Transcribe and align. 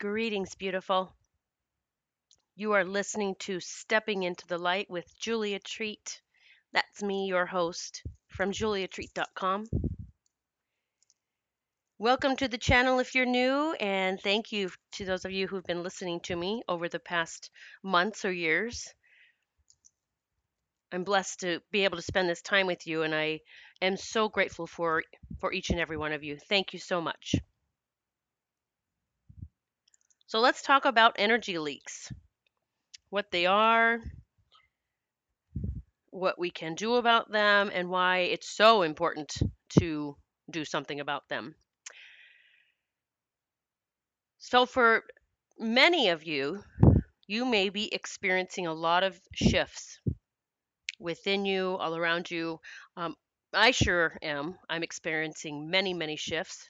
Greetings, 0.00 0.54
beautiful. 0.54 1.12
You 2.54 2.70
are 2.74 2.84
listening 2.84 3.34
to 3.40 3.58
Stepping 3.58 4.22
into 4.22 4.46
the 4.46 4.56
Light 4.56 4.88
with 4.88 5.12
Julia 5.18 5.58
Treat. 5.58 6.22
That's 6.72 7.02
me, 7.02 7.26
your 7.26 7.46
host 7.46 8.04
from 8.28 8.52
juliatreat.com. 8.52 9.66
Welcome 11.98 12.36
to 12.36 12.46
the 12.46 12.58
channel 12.58 13.00
if 13.00 13.16
you're 13.16 13.26
new, 13.26 13.72
and 13.80 14.20
thank 14.20 14.52
you 14.52 14.70
to 14.92 15.04
those 15.04 15.24
of 15.24 15.32
you 15.32 15.48
who've 15.48 15.66
been 15.66 15.82
listening 15.82 16.20
to 16.20 16.36
me 16.36 16.62
over 16.68 16.88
the 16.88 17.00
past 17.00 17.50
months 17.82 18.24
or 18.24 18.30
years. 18.30 18.94
I'm 20.92 21.02
blessed 21.02 21.40
to 21.40 21.60
be 21.72 21.82
able 21.82 21.96
to 21.96 22.02
spend 22.02 22.28
this 22.28 22.42
time 22.42 22.68
with 22.68 22.86
you, 22.86 23.02
and 23.02 23.12
I 23.12 23.40
am 23.82 23.96
so 23.96 24.28
grateful 24.28 24.68
for, 24.68 25.02
for 25.40 25.52
each 25.52 25.70
and 25.70 25.80
every 25.80 25.96
one 25.96 26.12
of 26.12 26.22
you. 26.22 26.38
Thank 26.48 26.72
you 26.72 26.78
so 26.78 27.00
much. 27.00 27.34
So 30.28 30.40
let's 30.40 30.60
talk 30.60 30.84
about 30.84 31.16
energy 31.18 31.58
leaks 31.58 32.12
what 33.08 33.30
they 33.30 33.46
are, 33.46 34.00
what 36.10 36.38
we 36.38 36.50
can 36.50 36.74
do 36.74 36.96
about 36.96 37.32
them, 37.32 37.70
and 37.72 37.88
why 37.88 38.18
it's 38.18 38.54
so 38.54 38.82
important 38.82 39.34
to 39.80 40.14
do 40.50 40.66
something 40.66 41.00
about 41.00 41.26
them. 41.30 41.54
So, 44.38 44.66
for 44.66 45.02
many 45.58 46.10
of 46.10 46.24
you, 46.24 46.62
you 47.26 47.46
may 47.46 47.70
be 47.70 47.92
experiencing 47.94 48.66
a 48.66 48.74
lot 48.74 49.04
of 49.04 49.18
shifts 49.32 49.98
within 50.98 51.46
you, 51.46 51.76
all 51.76 51.96
around 51.96 52.30
you. 52.30 52.60
Um, 52.98 53.14
I 53.54 53.70
sure 53.70 54.18
am. 54.20 54.58
I'm 54.68 54.82
experiencing 54.82 55.70
many, 55.70 55.94
many 55.94 56.16
shifts. 56.16 56.68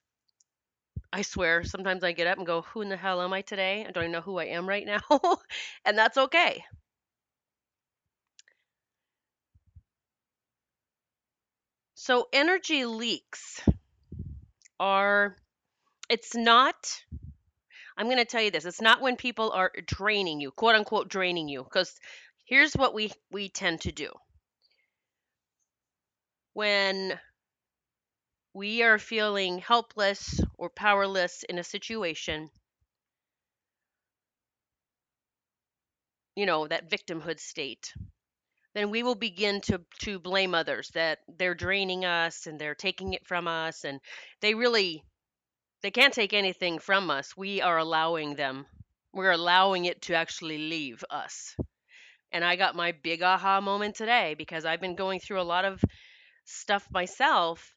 I 1.12 1.22
swear, 1.22 1.64
sometimes 1.64 2.04
I 2.04 2.12
get 2.12 2.26
up 2.26 2.38
and 2.38 2.46
go, 2.46 2.62
Who 2.62 2.82
in 2.82 2.88
the 2.88 2.96
hell 2.96 3.22
am 3.22 3.32
I 3.32 3.42
today? 3.42 3.84
I 3.86 3.90
don't 3.90 4.04
even 4.04 4.12
know 4.12 4.20
who 4.20 4.38
I 4.38 4.46
am 4.46 4.68
right 4.68 4.86
now. 4.86 5.00
and 5.84 5.96
that's 5.96 6.18
okay. 6.18 6.64
So, 11.94 12.28
energy 12.32 12.84
leaks 12.84 13.60
are, 14.80 15.36
it's 16.08 16.34
not, 16.34 17.04
I'm 17.96 18.06
going 18.06 18.18
to 18.18 18.24
tell 18.24 18.42
you 18.42 18.50
this, 18.50 18.64
it's 18.64 18.80
not 18.80 19.00
when 19.00 19.16
people 19.16 19.50
are 19.50 19.72
draining 19.86 20.40
you, 20.40 20.50
quote 20.50 20.74
unquote, 20.76 21.08
draining 21.08 21.48
you, 21.48 21.64
because 21.64 21.94
here's 22.44 22.74
what 22.74 22.94
we, 22.94 23.12
we 23.30 23.48
tend 23.48 23.82
to 23.82 23.92
do. 23.92 24.10
When 26.52 27.18
we 28.52 28.82
are 28.82 28.98
feeling 28.98 29.58
helpless 29.58 30.40
or 30.58 30.68
powerless 30.68 31.44
in 31.44 31.58
a 31.58 31.64
situation, 31.64 32.50
you 36.36 36.46
know, 36.46 36.66
that 36.66 36.90
victimhood 36.90 37.40
state, 37.40 37.92
then 38.74 38.90
we 38.90 39.02
will 39.02 39.14
begin 39.14 39.60
to 39.62 39.80
to 40.00 40.18
blame 40.18 40.54
others 40.54 40.90
that 40.94 41.20
they're 41.38 41.54
draining 41.54 42.04
us 42.04 42.46
and 42.46 42.58
they're 42.58 42.74
taking 42.74 43.14
it 43.14 43.26
from 43.26 43.48
us 43.48 43.84
and 43.84 44.00
they 44.40 44.54
really 44.54 45.02
they 45.82 45.90
can't 45.90 46.14
take 46.14 46.32
anything 46.32 46.78
from 46.78 47.10
us. 47.10 47.36
We 47.36 47.62
are 47.62 47.78
allowing 47.78 48.34
them. 48.34 48.66
We're 49.12 49.30
allowing 49.32 49.84
it 49.84 50.02
to 50.02 50.14
actually 50.14 50.58
leave 50.58 51.04
us. 51.10 51.56
And 52.32 52.44
I 52.44 52.56
got 52.56 52.76
my 52.76 52.92
big 52.92 53.22
aha 53.22 53.60
moment 53.60 53.96
today 53.96 54.34
because 54.36 54.64
I've 54.64 54.80
been 54.80 54.96
going 54.96 55.20
through 55.20 55.40
a 55.40 55.42
lot 55.54 55.64
of 55.64 55.82
stuff 56.44 56.86
myself 56.90 57.74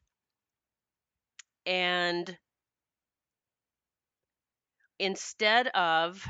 and 1.66 2.36
instead 5.02 5.68
of 5.68 6.26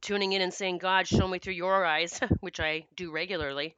tuning 0.00 0.32
in 0.32 0.40
and 0.42 0.54
saying, 0.54 0.78
God, 0.78 1.06
show 1.06 1.26
me 1.28 1.38
through 1.38 1.54
your 1.54 1.84
eyes, 1.84 2.18
which 2.40 2.60
I 2.60 2.86
do 2.94 3.10
regularly. 3.10 3.76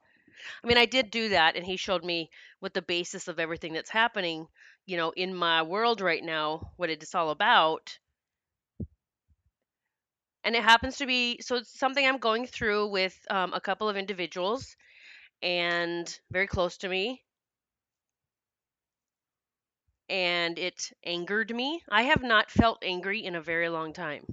I 0.63 0.67
mean, 0.67 0.77
I 0.77 0.85
did 0.85 1.11
do 1.11 1.29
that, 1.29 1.55
and 1.55 1.65
he 1.65 1.77
showed 1.77 2.03
me 2.05 2.29
what 2.59 2.73
the 2.73 2.81
basis 2.81 3.27
of 3.27 3.39
everything 3.39 3.73
that's 3.73 3.89
happening, 3.89 4.47
you 4.85 4.97
know, 4.97 5.11
in 5.11 5.35
my 5.35 5.63
world 5.63 6.01
right 6.01 6.23
now, 6.23 6.71
what 6.77 6.89
it's 6.89 7.15
all 7.15 7.31
about. 7.31 7.97
And 10.43 10.55
it 10.55 10.63
happens 10.63 10.97
to 10.97 11.05
be 11.05 11.39
so 11.41 11.57
it's 11.57 11.77
something 11.77 12.05
I'm 12.05 12.17
going 12.17 12.45
through 12.47 12.87
with 12.87 13.17
um, 13.29 13.53
a 13.53 13.61
couple 13.61 13.89
of 13.89 13.97
individuals 13.97 14.75
and 15.41 16.19
very 16.31 16.47
close 16.47 16.77
to 16.79 16.89
me. 16.89 17.23
And 20.09 20.59
it 20.59 20.91
angered 21.05 21.55
me. 21.55 21.83
I 21.89 22.03
have 22.03 22.23
not 22.23 22.51
felt 22.51 22.79
angry 22.83 23.23
in 23.23 23.35
a 23.35 23.41
very 23.41 23.69
long 23.69 23.93
time. 23.93 24.25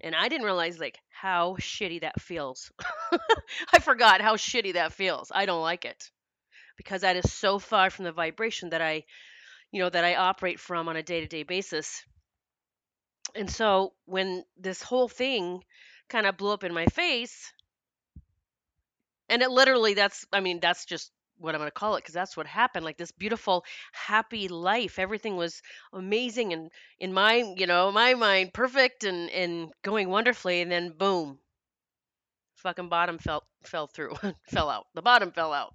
and 0.00 0.14
I 0.14 0.28
didn't 0.28 0.46
realize 0.46 0.78
like 0.78 0.98
how 1.10 1.56
shitty 1.60 2.00
that 2.00 2.20
feels. 2.20 2.72
I 3.72 3.78
forgot 3.78 4.20
how 4.20 4.36
shitty 4.36 4.74
that 4.74 4.92
feels. 4.92 5.30
I 5.34 5.46
don't 5.46 5.62
like 5.62 5.84
it 5.84 6.10
because 6.76 7.02
that 7.02 7.16
is 7.16 7.32
so 7.32 7.58
far 7.58 7.90
from 7.90 8.04
the 8.04 8.12
vibration 8.12 8.70
that 8.70 8.80
I, 8.80 9.04
you 9.70 9.80
know, 9.80 9.90
that 9.90 10.04
I 10.04 10.16
operate 10.16 10.60
from 10.60 10.88
on 10.88 10.96
a 10.96 11.02
day-to-day 11.02 11.42
basis. 11.44 12.04
And 13.34 13.50
so 13.50 13.92
when 14.06 14.44
this 14.58 14.82
whole 14.82 15.08
thing 15.08 15.62
kind 16.08 16.26
of 16.26 16.36
blew 16.36 16.52
up 16.52 16.64
in 16.64 16.74
my 16.74 16.86
face, 16.86 17.52
and 19.30 19.42
it 19.42 19.50
literally 19.50 19.94
that's 19.94 20.26
I 20.32 20.40
mean 20.40 20.60
that's 20.60 20.84
just 20.84 21.10
what 21.38 21.54
I'm 21.54 21.60
going 21.60 21.68
to 21.68 21.72
call 21.72 21.96
it 21.96 22.00
because 22.00 22.14
that's 22.14 22.36
what 22.36 22.46
happened. 22.46 22.84
Like 22.84 22.98
this 22.98 23.12
beautiful, 23.12 23.64
happy 23.92 24.48
life. 24.48 24.98
Everything 24.98 25.36
was 25.36 25.62
amazing 25.92 26.52
and 26.52 26.70
in 26.98 27.12
my, 27.14 27.36
you 27.56 27.66
know, 27.66 27.90
my 27.90 28.14
mind, 28.14 28.52
perfect 28.52 29.04
and 29.04 29.30
and 29.30 29.70
going 29.82 30.08
wonderfully. 30.10 30.60
And 30.60 30.70
then 30.70 30.92
boom, 30.98 31.38
fucking 32.56 32.88
bottom 32.88 33.18
fell 33.18 33.42
fell 33.64 33.86
through, 33.86 34.14
fell 34.48 34.70
out. 34.70 34.86
The 34.94 35.02
bottom 35.02 35.32
fell 35.32 35.52
out. 35.52 35.74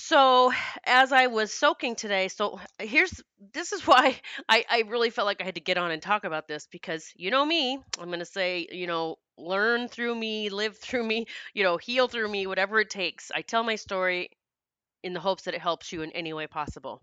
So 0.00 0.52
as 0.84 1.12
I 1.12 1.26
was 1.26 1.52
soaking 1.52 1.96
today, 1.96 2.28
so 2.28 2.60
here's 2.78 3.20
this 3.52 3.72
is 3.72 3.82
why 3.86 4.18
I, 4.48 4.64
I 4.70 4.84
really 4.86 5.10
felt 5.10 5.26
like 5.26 5.40
I 5.40 5.44
had 5.44 5.56
to 5.56 5.60
get 5.60 5.76
on 5.76 5.90
and 5.90 6.00
talk 6.00 6.24
about 6.24 6.46
this 6.46 6.66
because 6.70 7.12
you 7.16 7.30
know 7.30 7.44
me, 7.44 7.78
I'm 7.98 8.10
gonna 8.10 8.24
say, 8.24 8.68
you 8.70 8.86
know, 8.86 9.16
learn 9.36 9.88
through 9.88 10.14
me, 10.14 10.50
live 10.50 10.78
through 10.84 11.04
me, 11.04 11.26
you 11.52 11.64
know, 11.64 11.76
heal 11.76 12.06
through 12.08 12.28
me, 12.28 12.46
whatever 12.46 12.80
it 12.80 12.90
takes. 12.90 13.30
I 13.34 13.42
tell 13.42 13.62
my 13.64 13.74
story 13.74 14.30
in 15.02 15.14
the 15.14 15.20
hopes 15.20 15.44
that 15.44 15.54
it 15.54 15.60
helps 15.62 15.92
you 15.92 16.02
in 16.02 16.12
any 16.12 16.32
way 16.32 16.46
possible. 16.46 17.00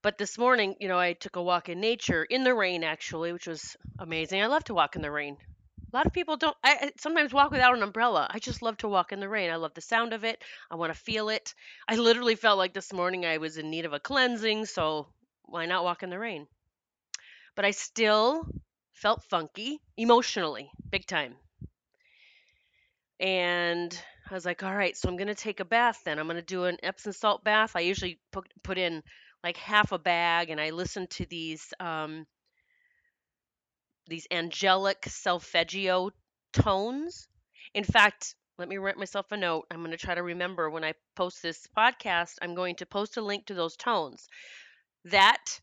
But 0.00 0.16
this 0.16 0.38
morning, 0.38 0.76
you 0.80 0.88
know, 0.88 0.98
I 0.98 1.12
took 1.12 1.36
a 1.36 1.42
walk 1.42 1.68
in 1.68 1.80
nature 1.80 2.24
in 2.24 2.44
the 2.44 2.54
rain 2.54 2.82
actually, 2.82 3.34
which 3.34 3.46
was 3.46 3.76
amazing. 3.98 4.40
I 4.42 4.46
love 4.46 4.64
to 4.64 4.74
walk 4.74 4.96
in 4.96 5.02
the 5.02 5.10
rain. 5.10 5.36
A 5.96 6.00
lot 6.00 6.06
of 6.06 6.12
people 6.12 6.36
don't. 6.36 6.54
I 6.62 6.92
sometimes 6.98 7.32
walk 7.32 7.50
without 7.50 7.74
an 7.74 7.82
umbrella. 7.82 8.28
I 8.30 8.38
just 8.38 8.60
love 8.60 8.76
to 8.78 8.88
walk 8.88 9.12
in 9.12 9.20
the 9.20 9.30
rain. 9.30 9.50
I 9.50 9.56
love 9.56 9.72
the 9.72 9.80
sound 9.80 10.12
of 10.12 10.24
it. 10.24 10.44
I 10.70 10.74
want 10.74 10.92
to 10.92 11.00
feel 11.00 11.30
it. 11.30 11.54
I 11.88 11.96
literally 11.96 12.34
felt 12.34 12.58
like 12.58 12.74
this 12.74 12.92
morning 12.92 13.24
I 13.24 13.38
was 13.38 13.56
in 13.56 13.70
need 13.70 13.86
of 13.86 13.94
a 13.94 13.98
cleansing, 13.98 14.66
so 14.66 15.06
why 15.44 15.64
not 15.64 15.84
walk 15.84 16.02
in 16.02 16.10
the 16.10 16.18
rain? 16.18 16.48
But 17.54 17.64
I 17.64 17.70
still 17.70 18.46
felt 18.92 19.24
funky 19.24 19.80
emotionally, 19.96 20.70
big 20.90 21.06
time. 21.06 21.34
And 23.18 23.98
I 24.30 24.34
was 24.34 24.44
like, 24.44 24.62
all 24.62 24.76
right, 24.76 24.94
so 24.94 25.08
I'm 25.08 25.16
going 25.16 25.28
to 25.28 25.34
take 25.34 25.60
a 25.60 25.64
bath 25.64 26.02
then. 26.04 26.18
I'm 26.18 26.26
going 26.26 26.36
to 26.36 26.42
do 26.42 26.64
an 26.64 26.76
Epsom 26.82 27.12
salt 27.12 27.42
bath. 27.42 27.74
I 27.74 27.80
usually 27.80 28.20
put, 28.32 28.52
put 28.62 28.76
in 28.76 29.02
like 29.42 29.56
half 29.56 29.92
a 29.92 29.98
bag 29.98 30.50
and 30.50 30.60
I 30.60 30.72
listen 30.72 31.06
to 31.06 31.24
these 31.24 31.72
um, 31.80 32.26
these 34.06 34.26
angelic 34.30 35.04
solfeggio 35.06 36.10
tones. 36.52 37.28
In 37.74 37.84
fact, 37.84 38.34
let 38.58 38.68
me 38.68 38.78
write 38.78 38.96
myself 38.96 39.32
a 39.32 39.36
note. 39.36 39.66
I'm 39.70 39.80
going 39.80 39.90
to 39.90 39.96
try 39.96 40.14
to 40.14 40.22
remember 40.22 40.70
when 40.70 40.84
I 40.84 40.94
post 41.14 41.42
this 41.42 41.66
podcast, 41.76 42.34
I'm 42.40 42.54
going 42.54 42.76
to 42.76 42.86
post 42.86 43.16
a 43.16 43.20
link 43.20 43.46
to 43.46 43.54
those 43.54 43.76
tones. 43.76 44.28
That 45.04 45.60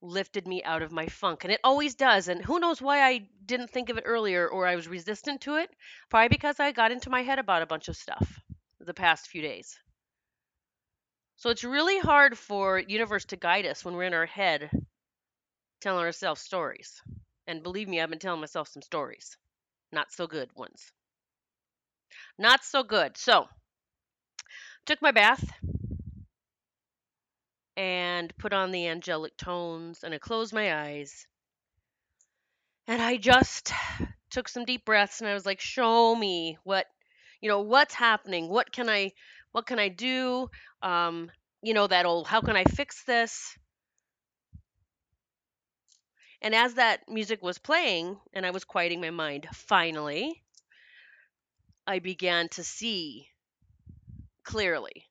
lifted 0.00 0.46
me 0.46 0.62
out 0.62 0.82
of 0.82 0.92
my 0.92 1.06
funk. 1.06 1.44
And 1.44 1.52
it 1.52 1.60
always 1.64 1.94
does. 1.94 2.28
And 2.28 2.44
who 2.44 2.60
knows 2.60 2.80
why 2.80 3.02
I 3.02 3.28
didn't 3.44 3.70
think 3.70 3.88
of 3.88 3.98
it 3.98 4.04
earlier 4.06 4.48
or 4.48 4.66
I 4.66 4.76
was 4.76 4.86
resistant 4.86 5.40
to 5.42 5.56
it? 5.56 5.70
Probably 6.08 6.28
because 6.28 6.60
I 6.60 6.72
got 6.72 6.92
into 6.92 7.10
my 7.10 7.22
head 7.22 7.38
about 7.38 7.62
a 7.62 7.66
bunch 7.66 7.88
of 7.88 7.96
stuff 7.96 8.40
the 8.78 8.94
past 8.94 9.28
few 9.28 9.42
days. 9.42 9.76
So 11.36 11.50
it's 11.50 11.64
really 11.64 11.98
hard 11.98 12.38
for 12.38 12.78
universe 12.78 13.24
to 13.26 13.36
guide 13.36 13.66
us 13.66 13.84
when 13.84 13.94
we're 13.94 14.04
in 14.04 14.14
our 14.14 14.26
head 14.26 14.70
telling 15.80 16.04
ourselves 16.04 16.40
stories. 16.40 17.00
And 17.48 17.64
believe 17.64 17.88
me, 17.88 18.00
I've 18.00 18.10
been 18.10 18.20
telling 18.20 18.40
myself 18.40 18.68
some 18.68 18.82
stories. 18.82 19.36
Not 19.92 20.12
so 20.12 20.26
good 20.28 20.50
ones. 20.54 20.92
Not 22.36 22.64
so 22.64 22.82
good. 22.82 23.16
So, 23.16 23.48
took 24.86 25.00
my 25.02 25.10
bath 25.12 25.44
and 27.78 28.36
put 28.36 28.52
on 28.52 28.72
the 28.72 28.88
angelic 28.88 29.34
tones 29.38 30.04
and 30.04 30.12
I 30.12 30.18
closed 30.18 30.52
my 30.52 30.84
eyes. 30.84 31.26
And 32.88 33.00
I 33.00 33.18
just 33.18 33.72
took 34.30 34.48
some 34.48 34.64
deep 34.64 34.84
breaths 34.84 35.20
and 35.20 35.28
I 35.30 35.34
was 35.34 35.46
like, 35.46 35.60
show 35.60 36.14
me 36.16 36.58
what, 36.64 36.86
You 37.42 37.48
know, 37.50 37.62
what's 37.62 37.94
happening? 37.94 38.48
What 38.48 38.72
can 38.72 38.88
I 38.90 39.12
what 39.52 39.66
can 39.66 39.80
I 39.80 39.88
do? 39.90 40.50
Um, 40.82 41.32
you 41.62 41.74
know, 41.74 41.88
that 41.88 42.06
old 42.06 42.28
how 42.28 42.40
can 42.42 42.56
I 42.56 42.64
fix 42.64 43.04
this? 43.04 43.58
And 46.40 46.54
as 46.54 46.74
that 46.74 47.08
music 47.08 47.42
was 47.42 47.58
playing 47.58 48.16
and 48.32 48.46
I 48.46 48.50
was 48.50 48.64
quieting 48.64 49.00
my 49.00 49.10
mind, 49.10 49.48
finally, 49.52 50.42
I 51.86 51.98
began 51.98 52.48
to 52.50 52.62
see 52.62 53.28
clearly. 54.44 55.06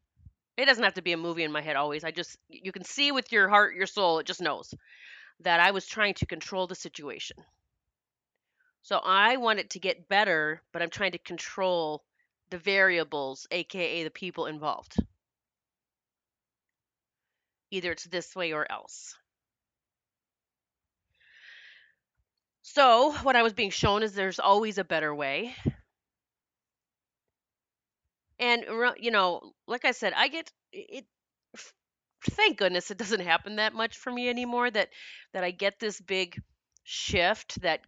It 0.57 0.65
doesn't 0.65 0.83
have 0.83 0.95
to 0.95 1.01
be 1.01 1.11
a 1.11 1.17
movie 1.17 1.43
in 1.43 1.51
my 1.51 1.61
head 1.61 1.75
always. 1.75 2.03
I 2.03 2.11
just 2.11 2.37
you 2.49 2.71
can 2.71 2.83
see 2.83 3.11
with 3.11 3.31
your 3.31 3.49
heart, 3.49 3.75
your 3.75 3.87
soul, 3.87 4.19
it 4.19 4.25
just 4.25 4.41
knows 4.41 4.73
that 5.41 5.59
I 5.59 5.71
was 5.71 5.85
trying 5.85 6.15
to 6.15 6.25
control 6.25 6.65
the 6.65 6.75
situation. 6.75 7.37
So 8.81 8.99
I 9.03 9.37
want 9.37 9.59
it 9.59 9.71
to 9.71 9.79
get 9.79 10.07
better, 10.07 10.61
but 10.71 10.81
I'm 10.81 10.89
trying 10.89 11.11
to 11.11 11.17
control 11.17 12.03
the 12.49 12.57
variables, 12.57 13.45
aka 13.51 14.03
the 14.03 14.09
people 14.09 14.45
involved. 14.45 14.95
Either 17.69 17.91
it's 17.91 18.05
this 18.05 18.35
way 18.35 18.53
or 18.53 18.71
else. 18.71 19.15
So, 22.75 23.13
what 23.23 23.35
I 23.35 23.41
was 23.41 23.53
being 23.53 23.71
shown 23.71 24.03
is 24.03 24.13
there's 24.13 24.37
always 24.39 24.77
a 24.77 24.83
better 24.83 25.15
way. 25.15 25.55
And 28.39 28.63
you 28.99 29.11
know, 29.11 29.53
like 29.67 29.85
I 29.85 29.91
said, 29.91 30.13
I 30.13 30.27
get 30.27 30.51
it 30.71 31.05
thank 32.31 32.57
goodness 32.57 32.91
it 32.91 32.97
doesn't 32.97 33.21
happen 33.21 33.55
that 33.57 33.73
much 33.73 33.97
for 33.97 34.11
me 34.11 34.29
anymore 34.29 34.69
that 34.71 34.89
that 35.33 35.43
I 35.43 35.51
get 35.51 35.79
this 35.79 35.99
big 36.01 36.41
shift 36.83 37.61
that 37.61 37.81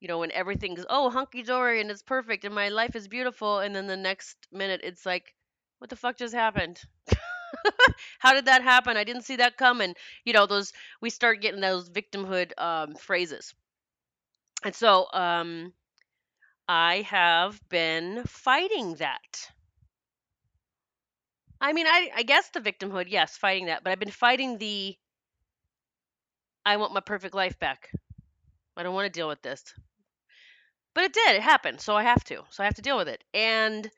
you 0.00 0.08
know 0.08 0.18
when 0.18 0.32
everything's 0.32 0.86
oh 0.90 1.10
hunky 1.10 1.42
dory 1.42 1.80
and 1.80 1.90
it's 1.90 2.02
perfect 2.02 2.44
and 2.44 2.54
my 2.54 2.70
life 2.70 2.96
is 2.96 3.08
beautiful 3.08 3.60
and 3.60 3.74
then 3.74 3.86
the 3.86 3.96
next 3.96 4.36
minute 4.52 4.82
it's 4.84 5.06
like 5.06 5.34
what 5.78 5.90
the 5.90 5.96
fuck 5.96 6.18
just 6.18 6.34
happened? 6.34 6.80
How 8.20 8.34
did 8.34 8.46
that 8.46 8.62
happen? 8.62 8.96
I 8.96 9.04
didn't 9.04 9.22
see 9.24 9.36
that 9.36 9.56
coming. 9.56 9.94
You 10.24 10.32
know 10.32 10.46
those 10.46 10.72
we 11.00 11.10
start 11.10 11.40
getting 11.42 11.60
those 11.60 11.90
victimhood 11.90 12.52
um, 12.58 12.94
phrases 12.96 13.54
and 14.64 14.74
so 14.74 15.06
um, 15.12 15.72
i 16.68 17.02
have 17.02 17.60
been 17.68 18.24
fighting 18.24 18.94
that 18.96 19.50
I 21.60 21.72
mean, 21.72 21.86
I 21.86 22.10
I 22.16 22.22
guess 22.22 22.48
the 22.50 22.60
victimhood, 22.60 23.06
yes, 23.08 23.36
fighting 23.36 23.66
that, 23.66 23.84
but 23.84 23.90
I've 23.90 23.98
been 23.98 24.10
fighting 24.10 24.58
the 24.58 24.96
I 26.64 26.78
want 26.78 26.94
my 26.94 27.00
perfect 27.00 27.34
life 27.34 27.58
back. 27.58 27.90
I 28.76 28.82
don't 28.82 28.94
want 28.94 29.06
to 29.06 29.18
deal 29.18 29.28
with 29.28 29.42
this. 29.42 29.74
But 30.94 31.04
it 31.04 31.12
did. 31.12 31.34
It 31.34 31.42
happened. 31.42 31.80
So 31.80 31.96
I 31.96 32.04
have 32.04 32.22
to. 32.24 32.44
So 32.50 32.62
I 32.62 32.66
have 32.66 32.76
to 32.76 32.82
deal 32.82 32.96
with 32.96 33.08
it. 33.08 33.24
And 33.34 33.90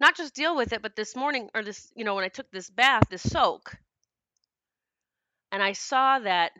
not 0.00 0.16
just 0.16 0.34
deal 0.34 0.56
with 0.56 0.72
it, 0.72 0.82
but 0.82 0.96
this 0.96 1.16
morning 1.16 1.50
or 1.54 1.62
this, 1.62 1.92
you 1.96 2.04
know, 2.04 2.14
when 2.14 2.24
I 2.24 2.28
took 2.28 2.50
this 2.50 2.70
bath, 2.70 3.04
this 3.10 3.22
soak, 3.28 3.76
and 5.52 5.62
I 5.62 5.72
saw 5.72 6.18
that 6.20 6.52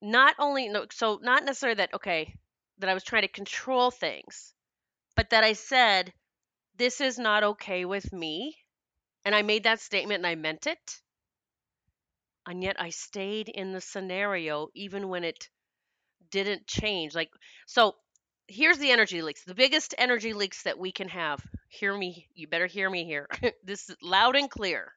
not 0.00 0.34
only 0.38 0.68
no 0.68 0.86
so 0.92 1.18
not 1.22 1.44
necessarily 1.44 1.76
that 1.76 1.94
okay, 1.94 2.34
that 2.78 2.90
I 2.90 2.94
was 2.94 3.04
trying 3.04 3.22
to 3.22 3.28
control 3.28 3.90
things, 3.90 4.54
but 5.16 5.30
that 5.30 5.44
I 5.44 5.52
said 5.54 6.12
this 6.76 7.00
is 7.00 7.18
not 7.18 7.42
okay 7.42 7.84
with 7.84 8.12
me. 8.12 8.56
And 9.24 9.34
I 9.34 9.42
made 9.42 9.64
that 9.64 9.80
statement 9.80 10.18
and 10.18 10.26
I 10.26 10.36
meant 10.36 10.66
it. 10.66 11.00
And 12.46 12.62
yet 12.62 12.80
I 12.80 12.90
stayed 12.90 13.48
in 13.48 13.72
the 13.72 13.80
scenario 13.80 14.68
even 14.74 15.08
when 15.08 15.24
it 15.24 15.48
didn't 16.30 16.66
change. 16.66 17.14
Like, 17.14 17.30
so 17.66 17.96
here's 18.46 18.78
the 18.78 18.90
energy 18.90 19.20
leaks. 19.20 19.44
The 19.44 19.54
biggest 19.54 19.94
energy 19.98 20.32
leaks 20.32 20.62
that 20.62 20.78
we 20.78 20.92
can 20.92 21.08
have. 21.08 21.44
Hear 21.68 21.94
me, 21.96 22.28
you 22.34 22.48
better 22.48 22.66
hear 22.66 22.88
me 22.88 23.04
here. 23.04 23.28
this 23.64 23.90
is 23.90 23.96
loud 24.00 24.36
and 24.36 24.48
clear. 24.50 24.92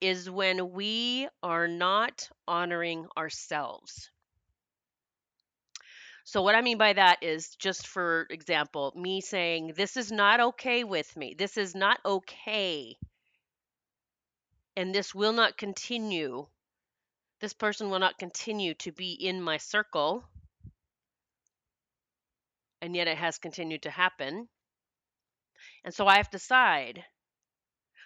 Is 0.00 0.30
when 0.30 0.72
we 0.72 1.28
are 1.42 1.66
not 1.66 2.28
honoring 2.46 3.06
ourselves. 3.16 4.10
So, 6.28 6.42
what 6.42 6.54
I 6.54 6.60
mean 6.60 6.76
by 6.76 6.92
that 6.92 7.22
is 7.22 7.56
just 7.56 7.86
for 7.86 8.26
example, 8.28 8.92
me 8.94 9.22
saying, 9.22 9.72
This 9.74 9.96
is 9.96 10.12
not 10.12 10.40
okay 10.40 10.84
with 10.84 11.16
me. 11.16 11.34
This 11.38 11.56
is 11.56 11.74
not 11.74 12.00
okay. 12.04 12.98
And 14.76 14.94
this 14.94 15.14
will 15.14 15.32
not 15.32 15.56
continue. 15.56 16.46
This 17.40 17.54
person 17.54 17.88
will 17.88 17.98
not 17.98 18.18
continue 18.18 18.74
to 18.74 18.92
be 18.92 19.12
in 19.12 19.40
my 19.40 19.56
circle. 19.56 20.22
And 22.82 22.94
yet 22.94 23.08
it 23.08 23.16
has 23.16 23.38
continued 23.38 23.84
to 23.84 23.90
happen. 23.90 24.48
And 25.82 25.94
so 25.94 26.06
I 26.06 26.18
have 26.18 26.28
to 26.28 26.38
decide. 26.38 27.04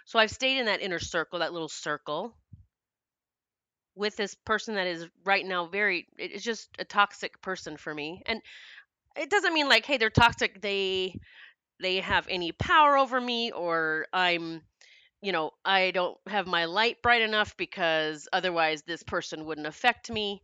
So 0.04 0.18
I've 0.18 0.30
stayed 0.30 0.58
in 0.58 0.66
that 0.66 0.82
inner 0.82 0.98
circle, 0.98 1.40
that 1.40 1.52
little 1.52 1.68
circle, 1.68 2.36
with 3.94 4.16
this 4.16 4.34
person 4.34 4.74
that 4.74 4.86
is 4.86 5.06
right 5.24 5.44
now 5.44 5.66
very 5.66 6.06
it's 6.18 6.42
just 6.44 6.68
a 6.78 6.84
toxic 6.84 7.40
person 7.42 7.76
for 7.76 7.94
me 7.94 8.22
and 8.26 8.40
it 9.16 9.30
doesn't 9.30 9.52
mean 9.54 9.68
like 9.68 9.84
hey 9.84 9.98
they're 9.98 10.10
toxic 10.10 10.60
they 10.62 11.14
they 11.80 11.96
have 11.98 12.26
any 12.28 12.52
power 12.52 12.96
over 12.96 13.20
me 13.20 13.52
or 13.52 14.06
i'm 14.12 14.62
you 15.22 15.32
know 15.32 15.50
i 15.64 15.90
don't 15.92 16.18
have 16.26 16.46
my 16.46 16.66
light 16.66 17.02
bright 17.02 17.22
enough 17.22 17.56
because 17.56 18.28
otherwise 18.32 18.82
this 18.82 19.02
person 19.02 19.44
wouldn't 19.44 19.66
affect 19.66 20.10
me. 20.10 20.42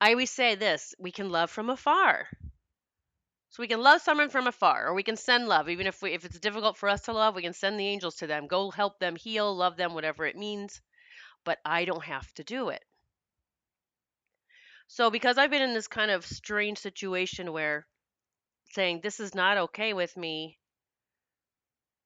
I 0.00 0.12
always 0.12 0.30
say 0.30 0.54
this 0.54 0.94
we 0.98 1.12
can 1.12 1.28
love 1.28 1.50
from 1.50 1.68
afar 1.68 2.28
so 3.50 3.62
we 3.62 3.68
can 3.68 3.80
love 3.82 4.00
someone 4.02 4.28
from 4.28 4.46
afar 4.46 4.88
or 4.88 4.94
we 4.94 5.02
can 5.02 5.16
send 5.16 5.48
love 5.48 5.68
even 5.68 5.86
if 5.86 6.02
we 6.02 6.12
if 6.12 6.24
it's 6.24 6.40
difficult 6.40 6.76
for 6.76 6.88
us 6.88 7.02
to 7.02 7.12
love 7.12 7.34
we 7.34 7.42
can 7.42 7.52
send 7.52 7.78
the 7.78 7.86
angels 7.86 8.16
to 8.16 8.26
them 8.26 8.46
go 8.46 8.70
help 8.70 8.98
them 8.98 9.16
heal 9.16 9.54
love 9.54 9.76
them 9.76 9.94
whatever 9.94 10.24
it 10.26 10.36
means 10.36 10.80
but 11.46 11.60
I 11.64 11.84
don't 11.86 12.04
have 12.04 12.30
to 12.34 12.44
do 12.44 12.68
it. 12.68 12.84
So, 14.88 15.10
because 15.10 15.38
I've 15.38 15.50
been 15.50 15.62
in 15.62 15.74
this 15.74 15.88
kind 15.88 16.10
of 16.10 16.26
strange 16.26 16.78
situation 16.78 17.52
where 17.52 17.86
saying 18.72 19.00
this 19.00 19.20
is 19.20 19.34
not 19.34 19.56
okay 19.56 19.94
with 19.94 20.16
me, 20.16 20.58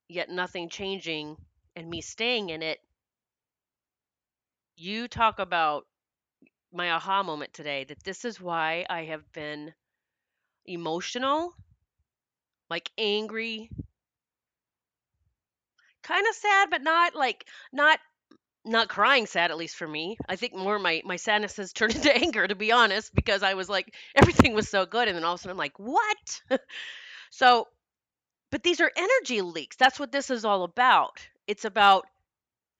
yet 0.08 0.28
nothing 0.28 0.68
changing, 0.68 1.36
and 1.74 1.88
me 1.88 2.02
staying 2.02 2.50
in 2.50 2.62
it, 2.62 2.78
you 4.76 5.08
talk 5.08 5.38
about 5.38 5.86
my 6.72 6.92
aha 6.92 7.22
moment 7.22 7.52
today 7.52 7.84
that 7.84 8.04
this 8.04 8.24
is 8.24 8.40
why 8.40 8.86
I 8.88 9.04
have 9.04 9.30
been 9.32 9.74
emotional, 10.66 11.54
like 12.70 12.90
angry, 12.96 13.70
kind 16.02 16.26
of 16.28 16.34
sad, 16.34 16.70
but 16.70 16.82
not 16.82 17.14
like, 17.14 17.46
not 17.72 17.98
not 18.66 18.88
crying 18.88 19.26
sad 19.26 19.50
at 19.50 19.58
least 19.58 19.76
for 19.76 19.88
me. 19.88 20.18
I 20.28 20.36
think 20.36 20.54
more 20.54 20.78
my 20.78 21.02
my 21.04 21.16
sadness 21.16 21.56
has 21.58 21.72
turned 21.74 21.96
into 21.96 22.14
anger 22.16 22.46
to 22.48 22.54
be 22.56 22.72
honest 22.72 23.14
because 23.14 23.42
i 23.42 23.54
was 23.54 23.68
like 23.70 23.94
everything 24.16 24.54
was 24.54 24.68
so 24.68 24.86
good 24.86 25.08
and 25.08 25.16
then 25.16 25.24
all 25.24 25.34
of 25.34 25.40
a 25.40 25.42
sudden 25.42 25.52
i'm 25.52 25.58
like 25.58 25.78
what? 25.78 26.42
So 27.30 27.68
but 28.52 28.62
these 28.64 28.80
are 28.80 28.92
energy 28.96 29.42
leaks. 29.42 29.76
That's 29.76 30.00
what 30.00 30.12
this 30.12 30.30
is 30.30 30.44
all 30.44 30.64
about. 30.64 31.20
It's 31.48 31.64
about 31.66 32.06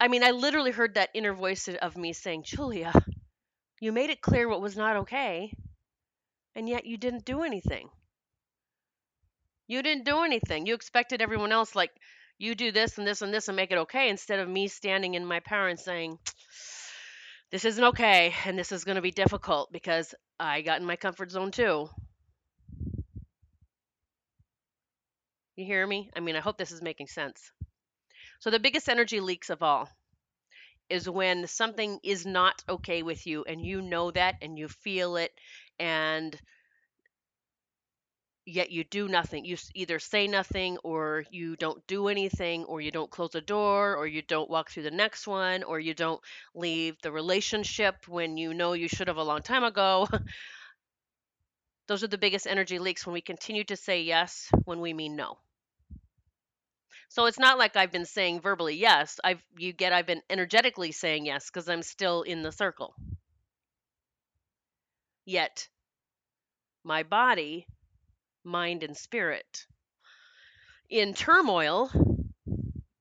i 0.00 0.08
mean 0.08 0.24
i 0.24 0.32
literally 0.32 0.72
heard 0.72 0.94
that 0.94 1.10
inner 1.14 1.34
voice 1.34 1.68
of 1.68 1.96
me 1.96 2.12
saying 2.14 2.42
julia 2.44 2.92
you 3.80 3.92
made 3.92 4.10
it 4.10 4.20
clear 4.22 4.48
what 4.48 4.60
was 4.62 4.76
not 4.76 4.96
okay 4.98 5.52
and 6.54 6.68
yet 6.68 6.86
you 6.86 6.96
didn't 6.96 7.24
do 7.24 7.42
anything 7.42 7.88
you 9.66 9.82
didn't 9.82 10.04
do 10.04 10.20
anything 10.22 10.66
you 10.66 10.74
expected 10.74 11.22
everyone 11.22 11.52
else 11.52 11.74
like 11.74 11.90
you 12.38 12.54
do 12.54 12.72
this 12.72 12.98
and 12.98 13.06
this 13.06 13.22
and 13.22 13.32
this 13.32 13.48
and 13.48 13.56
make 13.56 13.70
it 13.70 13.78
okay 13.78 14.08
instead 14.08 14.38
of 14.38 14.48
me 14.48 14.66
standing 14.68 15.14
in 15.14 15.26
my 15.26 15.40
power 15.40 15.68
and 15.68 15.78
saying 15.78 16.18
this 17.50 17.64
isn't 17.64 17.84
okay 17.84 18.32
and 18.46 18.58
this 18.58 18.72
is 18.72 18.84
going 18.84 18.96
to 18.96 19.02
be 19.02 19.10
difficult 19.10 19.72
because 19.72 20.14
I 20.38 20.62
got 20.62 20.80
in 20.80 20.86
my 20.86 20.96
comfort 20.96 21.30
zone 21.30 21.50
too. 21.50 21.90
You 25.56 25.66
hear 25.66 25.86
me? 25.86 26.10
I 26.16 26.20
mean, 26.20 26.36
I 26.36 26.40
hope 26.40 26.56
this 26.56 26.72
is 26.72 26.80
making 26.80 27.08
sense. 27.08 27.52
So, 28.38 28.48
the 28.50 28.58
biggest 28.58 28.88
energy 28.88 29.20
leaks 29.20 29.50
of 29.50 29.62
all 29.62 29.90
is 30.88 31.10
when 31.10 31.46
something 31.46 32.00
is 32.02 32.24
not 32.24 32.64
okay 32.68 33.02
with 33.02 33.26
you 33.26 33.44
and 33.44 33.64
you 33.64 33.82
know 33.82 34.10
that 34.12 34.36
and 34.40 34.58
you 34.58 34.68
feel 34.68 35.16
it 35.16 35.30
and 35.80 36.38
yet 38.46 38.70
you 38.70 38.84
do 38.84 39.08
nothing. 39.08 39.44
You 39.44 39.56
either 39.74 39.98
say 39.98 40.26
nothing 40.26 40.78
or 40.78 41.24
you 41.30 41.56
don't 41.56 41.86
do 41.86 42.08
anything 42.08 42.64
or 42.64 42.80
you 42.80 42.90
don't 42.90 43.10
close 43.10 43.34
a 43.34 43.40
door 43.40 43.96
or 43.96 44.06
you 44.06 44.22
don't 44.22 44.50
walk 44.50 44.70
through 44.70 44.84
the 44.84 44.90
next 44.90 45.26
one 45.26 45.62
or 45.62 45.78
you 45.78 45.94
don't 45.94 46.20
leave 46.54 46.96
the 47.02 47.12
relationship 47.12 48.08
when 48.08 48.36
you 48.36 48.52
know 48.54 48.72
you 48.72 48.88
should 48.88 49.08
have 49.08 49.16
a 49.18 49.22
long 49.22 49.42
time 49.42 49.64
ago. 49.64 50.08
Those 51.88 52.02
are 52.02 52.08
the 52.08 52.16
biggest 52.16 52.46
energy 52.46 52.78
leaks 52.78 53.04
when 53.04 53.12
we 53.12 53.20
continue 53.20 53.64
to 53.64 53.76
say 53.76 54.00
yes 54.00 54.48
when 54.64 54.80
we 54.80 54.94
mean 54.94 55.14
no. 55.14 55.38
So 57.10 57.26
it's 57.26 57.38
not 57.38 57.58
like 57.58 57.76
I've 57.76 57.92
been 57.92 58.06
saying 58.06 58.40
verbally 58.40 58.74
yes. 58.76 59.20
I've 59.22 59.44
you 59.58 59.74
get 59.74 59.92
I've 59.92 60.06
been 60.06 60.22
energetically 60.30 60.92
saying 60.92 61.26
yes 61.26 61.50
because 61.50 61.68
I'm 61.68 61.82
still 61.82 62.22
in 62.22 62.42
the 62.42 62.52
circle. 62.52 62.94
Yet 65.30 65.68
my 66.82 67.04
body, 67.04 67.64
mind, 68.42 68.82
and 68.82 68.96
spirit 68.96 69.64
in 70.88 71.14
turmoil 71.14 71.88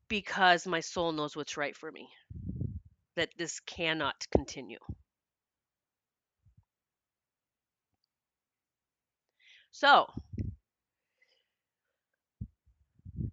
because 0.07 0.67
my 0.67 0.79
soul 0.79 1.11
knows 1.11 1.35
what's 1.35 1.57
right 1.57 1.75
for 1.75 1.91
me, 1.91 2.07
that 3.15 3.29
this 3.39 3.59
cannot 3.61 4.27
continue. 4.31 4.77
So, 9.71 10.05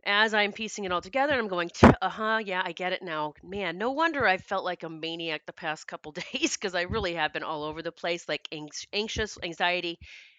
as 0.07 0.33
I'm 0.33 0.53
piecing 0.53 0.85
it 0.85 0.93
all 0.93 1.03
together, 1.03 1.35
I'm 1.35 1.49
going, 1.49 1.71
uh 1.83 2.09
huh, 2.09 2.41
yeah, 2.45 2.63
I 2.65 2.73
get 2.73 2.93
it 2.95 3.03
now. 3.03 3.35
Man, 3.43 3.77
no 3.79 3.91
wonder 3.93 4.27
I 4.27 4.39
felt 4.39 4.65
like 4.65 4.83
a 4.85 4.89
maniac 4.89 5.45
the 5.47 5.53
past 5.53 5.87
couple 5.87 6.13
days 6.33 6.57
because 6.57 6.75
I 6.75 6.83
really 6.83 7.15
have 7.15 7.33
been 7.33 7.43
all 7.43 7.65
over 7.65 7.83
the 7.83 7.93
place, 7.93 8.29
like 8.29 8.49
anxious, 8.93 9.37
anxiety. 9.43 9.99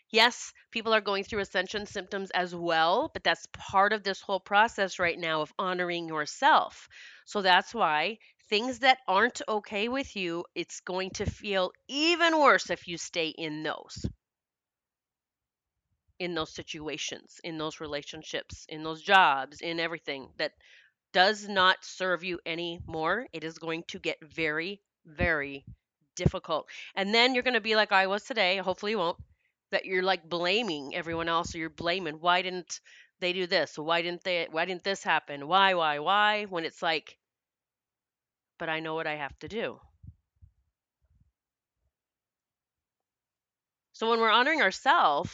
Yes, 0.09 0.53
people 0.71 0.93
are 0.93 1.01
going 1.01 1.23
through 1.23 1.41
ascension 1.41 1.85
symptoms 1.85 2.31
as 2.31 2.55
well, 2.55 3.09
but 3.13 3.23
that's 3.23 3.45
part 3.53 3.93
of 3.93 4.03
this 4.03 4.21
whole 4.21 4.39
process 4.39 4.99
right 4.99 5.17
now 5.19 5.41
of 5.41 5.53
honoring 5.59 6.07
yourself. 6.07 6.87
So 7.25 7.41
that's 7.41 7.73
why 7.73 8.17
things 8.49 8.79
that 8.79 8.99
aren't 9.07 9.41
okay 9.47 9.87
with 9.89 10.15
you, 10.15 10.45
it's 10.55 10.79
going 10.81 11.11
to 11.11 11.25
feel 11.25 11.71
even 11.87 12.39
worse 12.39 12.69
if 12.69 12.87
you 12.87 12.97
stay 12.97 13.27
in 13.29 13.63
those 13.63 14.05
in 16.19 16.33
those 16.35 16.53
situations, 16.53 17.39
in 17.43 17.57
those 17.57 17.79
relationships, 17.79 18.65
in 18.69 18.83
those 18.83 19.01
jobs, 19.01 19.61
in 19.61 19.79
everything 19.79 20.29
that 20.37 20.53
does 21.13 21.47
not 21.47 21.77
serve 21.83 22.23
you 22.23 22.39
anymore, 22.45 23.27
it 23.33 23.43
is 23.43 23.57
going 23.57 23.83
to 23.87 23.99
get 23.99 24.17
very, 24.23 24.81
very 25.05 25.65
difficult. 26.15 26.67
And 26.95 27.13
then 27.13 27.33
you're 27.33 27.43
going 27.43 27.53
to 27.53 27.61
be 27.61 27.75
like 27.75 27.91
I 27.91 28.07
was 28.07 28.23
today, 28.23 28.57
hopefully 28.57 28.93
you 28.93 28.99
won't, 28.99 29.17
that 29.71 29.85
you're 29.85 30.03
like 30.03 30.27
blaming 30.27 30.95
everyone 30.95 31.29
else 31.29 31.53
or 31.55 31.59
you're 31.59 31.69
blaming 31.69 32.15
why 32.15 32.41
didn't 32.41 32.79
they 33.19 33.33
do 33.33 33.47
this? 33.47 33.77
Why 33.77 34.01
didn't 34.01 34.23
they 34.23 34.47
why 34.49 34.65
didn't 34.65 34.83
this 34.83 35.03
happen? 35.03 35.47
Why, 35.47 35.73
why, 35.73 35.99
why? 35.99 36.45
When 36.45 36.65
it's 36.65 36.81
like 36.81 37.17
but 38.57 38.69
I 38.69 38.79
know 38.79 38.95
what 38.95 39.07
I 39.07 39.15
have 39.15 39.37
to 39.39 39.47
do. 39.47 39.79
So 43.93 44.09
when 44.09 44.19
we're 44.19 44.29
honoring 44.29 44.61
ourselves, 44.61 45.31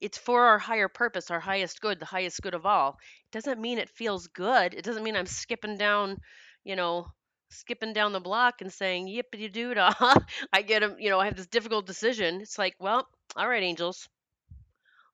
it's 0.00 0.18
for 0.18 0.44
our 0.46 0.58
higher 0.58 0.88
purpose, 0.88 1.30
our 1.30 1.40
highest 1.40 1.80
good, 1.80 2.00
the 2.00 2.06
highest 2.06 2.40
good 2.42 2.54
of 2.54 2.66
all. 2.66 2.98
It 3.26 3.32
doesn't 3.32 3.60
mean 3.60 3.78
it 3.78 3.88
feels 3.90 4.26
good. 4.28 4.74
It 4.74 4.84
doesn't 4.84 5.02
mean 5.02 5.16
I'm 5.16 5.26
skipping 5.26 5.76
down, 5.76 6.18
you 6.64 6.76
know, 6.76 7.06
skipping 7.50 7.92
down 7.92 8.12
the 8.12 8.20
block 8.20 8.60
and 8.60 8.72
saying 8.72 9.08
yippity 9.08 9.52
doo 9.52 9.74
dah. 9.74 9.92
I 10.52 10.62
get 10.62 10.82
a, 10.82 10.96
you 10.98 11.10
know, 11.10 11.20
I 11.20 11.26
have 11.26 11.36
this 11.36 11.46
difficult 11.46 11.86
decision. 11.86 12.40
It's 12.40 12.58
like, 12.58 12.74
well, 12.78 13.06
all 13.36 13.48
right, 13.48 13.62
angels, 13.62 14.08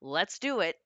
let's 0.01 0.39
do 0.39 0.61
it. 0.61 0.77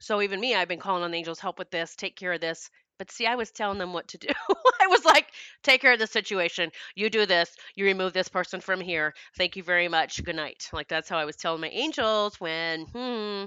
So 0.00 0.20
even 0.20 0.40
me, 0.40 0.52
I've 0.56 0.66
been 0.66 0.80
calling 0.80 1.04
on 1.04 1.12
the 1.12 1.18
angels, 1.18 1.38
help 1.38 1.56
with 1.58 1.70
this, 1.70 1.94
take 1.94 2.16
care 2.16 2.32
of 2.32 2.40
this. 2.40 2.70
But 3.00 3.10
see, 3.10 3.26
I 3.26 3.34
was 3.34 3.50
telling 3.50 3.78
them 3.78 3.94
what 3.94 4.08
to 4.08 4.18
do. 4.18 4.28
I 4.82 4.86
was 4.88 5.06
like, 5.06 5.32
take 5.62 5.80
care 5.80 5.94
of 5.94 5.98
the 5.98 6.06
situation. 6.06 6.70
You 6.94 7.08
do 7.08 7.24
this. 7.24 7.56
You 7.74 7.86
remove 7.86 8.12
this 8.12 8.28
person 8.28 8.60
from 8.60 8.78
here. 8.78 9.14
Thank 9.38 9.56
you 9.56 9.62
very 9.62 9.88
much. 9.88 10.22
Good 10.22 10.36
night. 10.36 10.68
Like 10.70 10.86
that's 10.86 11.08
how 11.08 11.16
I 11.16 11.24
was 11.24 11.36
telling 11.36 11.62
my 11.62 11.70
angels 11.70 12.38
when 12.38 12.84
hmm, 12.84 13.44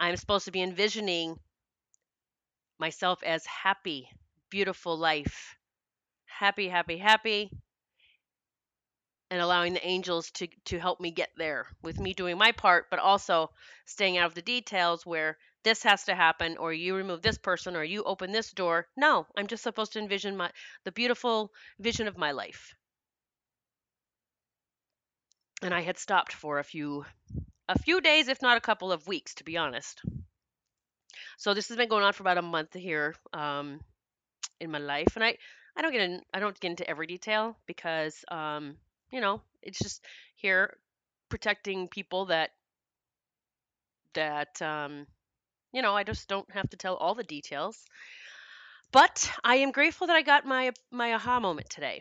I'm 0.00 0.16
supposed 0.16 0.46
to 0.46 0.50
be 0.50 0.60
envisioning 0.60 1.38
myself 2.80 3.22
as 3.22 3.46
happy, 3.46 4.10
beautiful 4.50 4.98
life. 4.98 5.54
Happy, 6.26 6.68
happy, 6.68 6.98
happy. 6.98 7.50
And 9.30 9.40
allowing 9.40 9.72
the 9.72 9.86
angels 9.86 10.32
to, 10.32 10.48
to 10.64 10.80
help 10.80 10.98
me 10.98 11.12
get 11.12 11.30
there 11.36 11.68
with 11.80 12.00
me 12.00 12.12
doing 12.12 12.36
my 12.38 12.50
part, 12.50 12.90
but 12.90 12.98
also 12.98 13.52
staying 13.84 14.18
out 14.18 14.26
of 14.26 14.34
the 14.34 14.42
details 14.42 15.06
where 15.06 15.38
this 15.66 15.82
has 15.82 16.04
to 16.04 16.14
happen 16.14 16.56
or 16.58 16.72
you 16.72 16.94
remove 16.94 17.22
this 17.22 17.38
person 17.38 17.74
or 17.74 17.82
you 17.82 18.04
open 18.04 18.30
this 18.30 18.52
door. 18.52 18.86
No, 18.96 19.26
I'm 19.36 19.48
just 19.48 19.64
supposed 19.64 19.94
to 19.94 19.98
envision 19.98 20.36
my 20.36 20.52
the 20.84 20.92
beautiful 20.92 21.52
vision 21.80 22.06
of 22.06 22.16
my 22.16 22.30
life. 22.30 22.76
And 25.62 25.74
I 25.74 25.80
had 25.80 25.98
stopped 25.98 26.32
for 26.32 26.60
a 26.60 26.62
few 26.62 27.04
a 27.68 27.76
few 27.80 28.00
days 28.00 28.28
if 28.28 28.40
not 28.40 28.56
a 28.56 28.60
couple 28.60 28.92
of 28.92 29.08
weeks 29.08 29.34
to 29.34 29.44
be 29.44 29.56
honest. 29.56 30.02
So 31.36 31.52
this 31.52 31.66
has 31.66 31.76
been 31.76 31.88
going 31.88 32.04
on 32.04 32.12
for 32.12 32.22
about 32.22 32.38
a 32.38 32.42
month 32.42 32.72
here 32.72 33.16
um, 33.32 33.80
in 34.60 34.70
my 34.70 34.78
life 34.78 35.16
and 35.16 35.24
I 35.24 35.36
I 35.76 35.82
don't 35.82 35.90
get 35.90 36.02
in 36.02 36.22
I 36.32 36.38
don't 36.38 36.60
get 36.60 36.70
into 36.70 36.88
every 36.88 37.08
detail 37.08 37.58
because 37.66 38.24
um, 38.28 38.76
you 39.10 39.20
know, 39.20 39.42
it's 39.62 39.80
just 39.80 40.04
here 40.36 40.76
protecting 41.28 41.88
people 41.88 42.26
that 42.26 42.50
that 44.14 44.62
um, 44.62 45.08
you 45.72 45.82
know, 45.82 45.96
I 45.96 46.04
just 46.04 46.28
don't 46.28 46.50
have 46.52 46.68
to 46.70 46.76
tell 46.76 46.96
all 46.96 47.14
the 47.14 47.24
details. 47.24 47.84
But 48.92 49.30
I 49.44 49.56
am 49.56 49.72
grateful 49.72 50.06
that 50.06 50.16
I 50.16 50.22
got 50.22 50.46
my 50.46 50.72
my 50.90 51.14
aha 51.14 51.40
moment 51.40 51.68
today. 51.68 52.00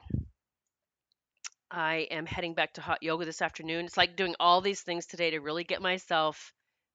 I 1.71 2.07
am 2.11 2.25
heading 2.25 2.53
back 2.53 2.73
to 2.73 2.81
hot 2.81 3.01
yoga 3.01 3.25
this 3.25 3.41
afternoon. 3.41 3.85
It's 3.85 3.97
like 3.97 4.15
doing 4.15 4.35
all 4.39 4.61
these 4.61 4.81
things 4.81 5.05
today 5.07 5.31
to 5.31 5.39
really 5.39 5.63
get 5.63 5.81
myself 5.81 6.53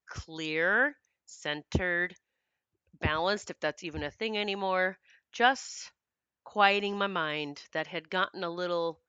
clear, 0.09 0.97
centered, 1.27 2.15
balanced, 3.01 3.51
if 3.51 3.59
that's 3.61 3.85
even 3.85 4.03
a 4.03 4.11
thing 4.11 4.39
anymore. 4.39 4.97
Just 5.33 5.91
quieting 6.45 6.97
my 6.97 7.09
mind 7.09 7.63
that 7.73 7.87
had 7.87 8.09
gotten 8.09 8.45
a 8.45 8.51
little 8.51 9.01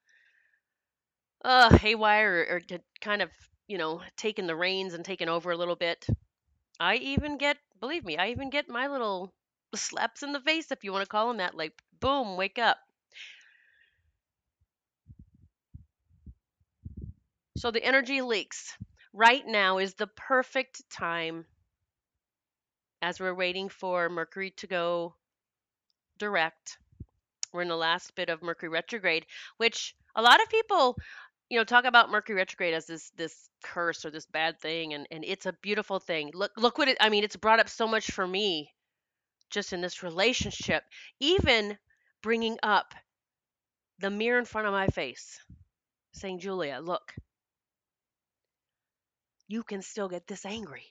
uh, 1.46 1.76
haywire 1.78 2.46
or, 2.50 2.56
or 2.56 2.62
kind 3.00 3.22
of, 3.22 3.30
you 3.68 3.78
know, 3.78 4.02
taken 4.18 4.48
the 4.48 4.56
reins 4.56 4.94
and 4.94 5.06
taken 5.06 5.30
over 5.30 5.52
a 5.52 5.58
little 5.58 5.76
bit. 5.76 6.06
I 6.82 6.96
even 6.96 7.38
get, 7.38 7.58
believe 7.80 8.04
me, 8.04 8.18
I 8.18 8.30
even 8.30 8.50
get 8.50 8.68
my 8.68 8.88
little 8.88 9.32
slaps 9.76 10.24
in 10.24 10.32
the 10.32 10.40
face, 10.42 10.72
if 10.72 10.84
you 10.84 10.92
want 10.92 11.04
to 11.04 11.10
call 11.10 11.28
them 11.28 11.38
that, 11.38 11.56
like, 11.56 11.80
boom, 12.00 12.38
wake 12.38 12.58
up. 12.58 12.80
So 17.56 17.70
the 17.70 17.84
energy 17.84 18.22
leaks. 18.22 18.76
Right 19.14 19.46
now 19.46 19.78
is 19.78 19.94
the 19.94 20.08
perfect 20.08 20.90
time 20.90 21.46
as 23.04 23.20
we're 23.20 23.36
waiting 23.36 23.70
for 23.70 24.10
Mercury 24.10 24.50
to 24.58 24.66
go 24.66 25.14
direct. 26.18 26.80
We're 27.54 27.62
in 27.62 27.68
the 27.68 27.76
last 27.76 28.16
bit 28.16 28.30
of 28.30 28.42
Mercury 28.42 28.70
retrograde, 28.70 29.28
which 29.58 29.96
a 30.16 30.22
lot 30.24 30.42
of 30.42 30.50
people 30.50 30.98
you 31.52 31.58
know 31.58 31.64
talk 31.64 31.86
about 31.86 32.10
mercury 32.10 32.38
retrograde 32.38 32.74
as 32.74 32.88
this 32.88 33.12
this 33.18 33.50
curse 33.64 34.06
or 34.06 34.10
this 34.12 34.26
bad 34.26 34.60
thing 34.60 34.94
and 34.94 35.08
and 35.12 35.24
it's 35.26 35.46
a 35.46 35.54
beautiful 35.62 36.00
thing. 36.00 36.32
Look 36.34 36.52
look 36.58 36.78
what 36.78 36.88
it 36.88 36.98
i 37.02 37.10
mean 37.10 37.24
it's 37.24 37.36
brought 37.36 37.60
up 37.60 37.70
so 37.70 37.88
much 37.88 38.12
for 38.12 38.26
me 38.26 38.74
just 39.52 39.74
in 39.74 39.82
this 39.82 40.02
relationship 40.02 40.84
even 41.20 41.78
bringing 42.24 42.58
up 42.64 42.96
the 44.00 44.10
mirror 44.10 44.40
in 44.40 44.46
front 44.46 44.68
of 44.68 44.74
my 44.74 44.88
face 44.88 45.40
saying 46.14 46.40
julia 46.40 46.80
look 46.82 47.14
you 49.52 49.64
can 49.64 49.82
still 49.82 50.08
get 50.08 50.28
this 50.28 50.46
angry. 50.46 50.86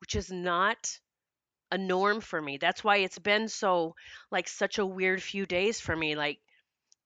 Which 0.00 0.14
is 0.14 0.30
not 0.30 0.98
a 1.72 1.78
norm 1.78 2.20
for 2.20 2.40
me. 2.40 2.56
That's 2.56 2.84
why 2.84 2.98
it's 2.98 3.18
been 3.18 3.48
so 3.48 3.96
like 4.30 4.48
such 4.48 4.78
a 4.78 4.86
weird 4.86 5.20
few 5.20 5.44
days 5.44 5.80
for 5.80 5.96
me 5.96 6.14
like 6.14 6.38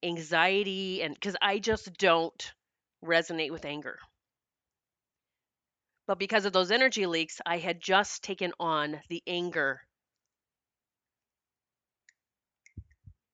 anxiety 0.02 1.02
and 1.02 1.14
because 1.14 1.36
I 1.40 1.58
just 1.58 1.92
don't 1.98 2.52
resonate 3.04 3.50
with 3.50 3.64
anger. 3.64 3.98
But 6.06 6.18
because 6.18 6.44
of 6.44 6.52
those 6.52 6.70
energy 6.70 7.06
leaks, 7.06 7.40
I 7.44 7.58
had 7.58 7.80
just 7.80 8.22
taken 8.22 8.52
on 8.60 9.00
the 9.08 9.22
anger 9.26 9.80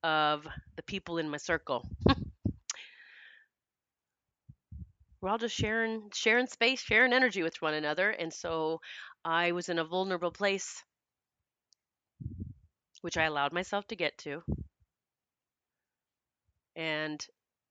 of 0.02 0.46
the 0.76 0.82
people 0.82 1.18
in 1.18 1.28
my 1.28 1.36
circle. 1.36 1.86
We're 5.20 5.30
all 5.30 5.38
just 5.38 5.54
sharing 5.54 6.10
sharing 6.12 6.46
space, 6.48 6.80
sharing 6.82 7.12
energy 7.12 7.42
with 7.42 7.62
one 7.62 7.74
another, 7.74 8.10
and 8.10 8.32
so 8.32 8.80
I 9.24 9.52
was 9.52 9.68
in 9.68 9.78
a 9.78 9.84
vulnerable 9.84 10.32
place 10.32 10.82
which 13.02 13.16
I 13.16 13.24
allowed 13.24 13.52
myself 13.52 13.86
to 13.88 13.96
get 13.96 14.16
to 14.18 14.42
and 16.76 17.26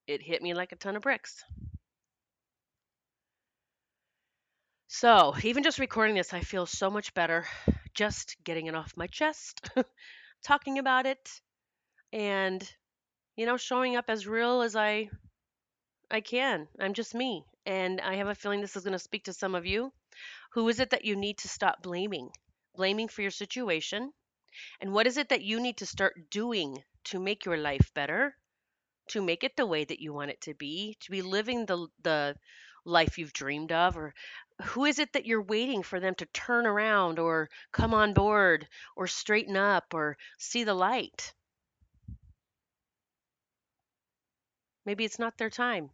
it 0.08 0.22
hit 0.22 0.42
me 0.42 0.54
like 0.54 0.72
a 0.72 0.76
ton 0.78 0.96
of 0.96 1.04
bricks. 1.04 1.44
So, 4.90 5.34
even 5.44 5.64
just 5.64 5.80
recording 5.80 6.14
this, 6.16 6.34
I 6.36 6.42
feel 6.42 6.68
so 6.68 6.92
much 6.92 7.14
better 7.16 7.48
just 7.96 8.36
getting 8.44 8.68
it 8.68 8.76
off 8.76 8.96
my 8.96 9.08
chest, 9.08 9.70
talking 10.44 10.78
about 10.80 11.06
it, 11.08 11.42
and 12.14 12.62
you 13.38 13.46
know, 13.46 13.58
showing 13.58 13.96
up 13.98 14.06
as 14.10 14.28
real 14.28 14.62
as 14.62 14.76
I 14.76 15.10
I 16.12 16.22
can. 16.22 16.68
I'm 16.80 16.94
just 16.94 17.16
me, 17.16 17.44
and 17.66 18.00
I 18.02 18.16
have 18.18 18.28
a 18.28 18.36
feeling 18.36 18.62
this 18.62 18.76
is 18.76 18.84
going 18.84 18.94
to 18.94 19.00
speak 19.00 19.24
to 19.24 19.34
some 19.34 19.56
of 19.56 19.66
you. 19.66 19.92
Who 20.52 20.70
is 20.70 20.80
it 20.80 20.92
that 20.92 21.06
you 21.06 21.16
need 21.16 21.40
to 21.40 21.48
stop 21.50 21.82
blaming? 21.84 22.32
Blaming 22.76 23.08
for 23.08 23.22
your 23.24 23.32
situation, 23.32 24.14
And 24.82 24.94
what 24.94 25.08
is 25.08 25.18
it 25.18 25.30
that 25.30 25.44
you 25.44 25.60
need 25.60 25.78
to 25.78 25.86
start 25.86 26.30
doing 26.30 26.84
to 27.06 27.20
make 27.20 27.46
your 27.46 27.58
life 27.58 27.94
better, 27.94 28.38
to 29.10 29.22
make 29.22 29.44
it 29.44 29.56
the 29.56 29.66
way 29.66 29.84
that 29.84 30.00
you 30.00 30.14
want 30.14 30.32
it 30.32 30.42
to 30.42 30.54
be, 30.54 30.98
to 31.02 31.12
be 31.12 31.22
living 31.22 31.66
the 31.66 31.88
the 32.04 32.36
life 32.86 33.18
you've 33.18 33.34
dreamed 33.34 33.72
of 33.72 33.98
or 33.98 34.14
who 34.64 34.86
is 34.86 35.00
it 35.00 35.14
that 35.14 35.26
you're 35.26 35.42
waiting 35.42 35.84
for 35.84 36.00
them 36.00 36.16
to 36.16 36.26
turn 36.28 36.66
around 36.66 37.20
or 37.20 37.50
come 37.72 37.94
on 37.94 38.14
board 38.14 38.68
or 38.96 39.08
straighten 39.08 39.58
up 39.58 39.94
or 39.94 40.18
see 40.38 40.64
the 40.64 40.74
light? 40.74 41.34
Maybe 44.86 45.06
it's 45.06 45.20
not 45.20 45.38
their 45.38 45.50
time. 45.50 45.90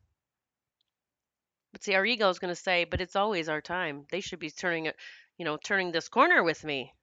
But 1.72 1.84
see, 1.84 1.96
our 1.96 2.06
ego 2.06 2.30
is 2.30 2.40
going 2.40 2.54
to 2.54 2.56
say, 2.62 2.86
but 2.86 3.02
it's 3.02 3.16
always 3.16 3.50
our 3.50 3.62
time. 3.62 4.08
They 4.12 4.22
should 4.22 4.40
be 4.40 4.52
turning 4.52 4.88
it, 4.88 4.96
you 5.38 5.46
know, 5.46 5.58
turning 5.58 5.92
this 5.92 6.10
corner 6.10 6.44
with 6.44 6.64
me. 6.64 6.94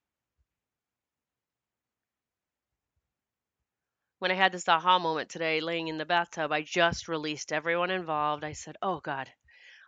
When 4.25 4.31
I 4.31 4.37
had 4.37 4.53
this 4.53 4.67
aha 4.67 4.99
moment 4.99 5.29
today, 5.29 5.61
laying 5.61 5.89
in 5.89 5.99
the 5.99 6.07
bathtub, 6.07 6.51
I 6.51 6.63
just 6.63 7.09
released 7.09 7.53
everyone 7.53 7.91
involved. 7.91 8.43
I 8.43 8.55
said, 8.55 8.75
oh 8.81 9.01
God, 9.01 9.29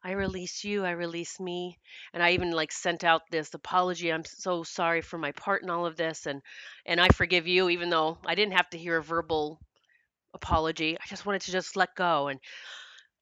I 0.05 0.11
release 0.11 0.63
you, 0.63 0.85
I 0.85 0.91
release 0.91 1.41
me. 1.41 1.79
And 2.13 2.23
I 2.23 2.33
even 2.33 2.51
like 2.51 2.71
sent 2.71 3.03
out 3.03 3.23
this 3.31 3.55
apology. 3.55 4.13
I'm 4.13 4.27
so 4.27 4.63
sorry 4.63 5.01
for 5.01 5.17
my 5.17 5.33
part 5.33 5.63
in 5.63 5.71
all 5.71 5.87
of 5.87 5.97
this 5.97 6.27
and 6.27 6.43
and 6.85 7.01
I 7.01 7.09
forgive 7.09 7.47
you 7.47 7.71
even 7.71 7.89
though 7.89 8.19
I 8.27 8.35
didn't 8.35 8.59
have 8.59 8.69
to 8.73 8.79
hear 8.79 8.99
a 8.99 9.03
verbal 9.03 9.59
apology. 10.35 10.99
I 10.99 11.07
just 11.09 11.25
wanted 11.25 11.41
to 11.41 11.53
just 11.53 11.75
let 11.75 11.95
go 11.97 12.29
and 12.29 12.39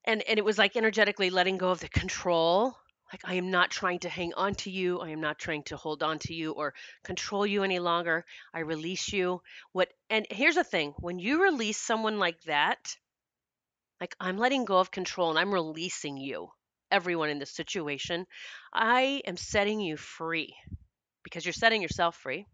and 0.03 0.21
and 0.27 0.37
it 0.37 0.43
was 0.43 0.57
like 0.57 0.75
energetically 0.75 1.29
letting 1.29 1.57
go 1.57 1.69
of 1.69 1.79
the 1.79 1.87
control. 1.87 2.75
Like 3.15 3.31
I 3.31 3.35
am 3.35 3.49
not 3.49 3.71
trying 3.71 3.99
to 3.99 4.09
hang 4.09 4.33
on 4.33 4.55
to 4.55 4.69
you. 4.69 4.99
I 4.99 5.11
am 5.11 5.21
not 5.21 5.39
trying 5.39 5.63
to 5.67 5.77
hold 5.77 6.03
on 6.03 6.19
to 6.19 6.33
you 6.33 6.51
or 6.51 6.73
control 7.01 7.47
you 7.47 7.63
any 7.63 7.79
longer. 7.79 8.25
I 8.53 8.59
release 8.59 9.13
you. 9.13 9.41
What 9.71 9.87
and 10.09 10.27
here's 10.29 10.55
the 10.55 10.65
thing, 10.65 10.93
when 10.99 11.17
you 11.17 11.41
release 11.41 11.77
someone 11.77 12.19
like 12.19 12.41
that, 12.41 12.97
like 14.01 14.17
I'm 14.19 14.37
letting 14.37 14.65
go 14.65 14.79
of 14.79 14.91
control 14.91 15.29
and 15.29 15.39
I'm 15.39 15.53
releasing 15.53 16.17
you 16.17 16.49
everyone 16.91 17.29
in 17.29 17.39
this 17.39 17.55
situation, 17.55 18.27
I 18.73 19.21
am 19.25 19.37
setting 19.37 19.79
you 19.79 19.95
free 19.95 20.53
because 21.23 21.45
you're 21.45 21.53
setting 21.53 21.81
yourself 21.81 22.17
free. 22.17 22.45